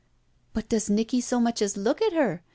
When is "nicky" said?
0.89-1.21